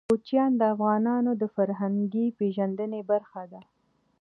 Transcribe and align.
کوچیان 0.09 0.51
د 0.57 0.61
افغانانو 0.73 1.31
د 1.41 1.43
فرهنګي 1.55 2.25
پیژندنې 2.39 3.01
برخه 3.11 3.43
ده. 3.51 3.61